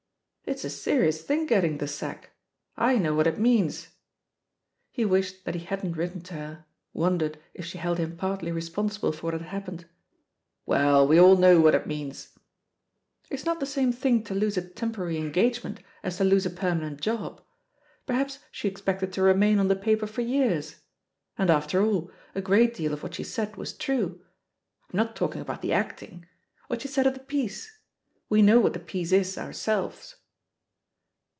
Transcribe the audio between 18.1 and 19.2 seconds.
THE POSITION OP PEGGY HARPER 171 haps she expected